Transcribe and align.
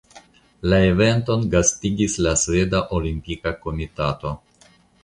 La 0.71 0.79
eventon 0.91 1.45
gastigis 1.57 2.17
la 2.29 2.35
Sveda 2.45 2.83
Olimpika 3.01 3.55
Komitato. 3.69 4.35